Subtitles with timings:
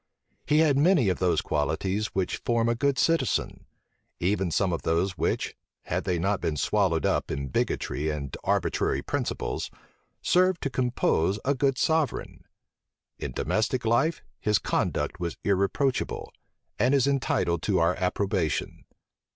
[0.47, 3.67] He had many of those qualities which form a good citizen:
[4.19, 9.03] even some of those which, had they not been swallowed up in bigotry and arbitrary
[9.03, 9.69] principles,
[10.23, 12.45] serve to compose a good sovereign.
[13.19, 16.33] In domestic life, his conduct was irreproachable,
[16.79, 18.85] and is entitled to our approbation.